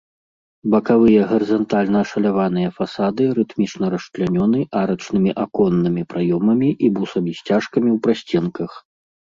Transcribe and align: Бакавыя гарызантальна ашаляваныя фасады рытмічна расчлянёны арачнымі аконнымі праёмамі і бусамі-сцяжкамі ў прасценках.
Бакавыя 0.75 1.27
гарызантальна 1.31 1.97
ашаляваныя 2.05 2.69
фасады 2.79 3.23
рытмічна 3.39 3.85
расчлянёны 3.95 4.59
арачнымі 4.81 5.31
аконнымі 5.45 6.03
праёмамі 6.15 6.69
і 6.73 6.87
бусамі-сцяжкамі 6.97 7.89
ў 7.95 8.03
прасценках. 8.09 8.71